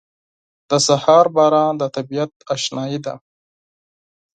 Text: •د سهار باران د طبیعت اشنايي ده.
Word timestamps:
•د 0.69 0.71
سهار 0.87 1.25
باران 1.35 1.73
د 1.77 1.83
طبیعت 1.95 2.31
اشنايي 2.55 2.99
ده. 3.05 3.15